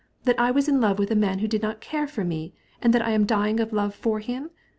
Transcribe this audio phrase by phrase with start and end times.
[0.23, 2.55] "That I've been in love with a man who didn't care a straw for me,
[2.81, 4.49] and that I'm dying of love for him?